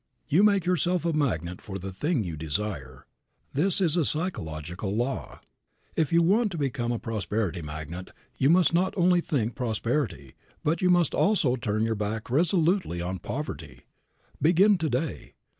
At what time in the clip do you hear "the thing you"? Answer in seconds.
1.77-2.35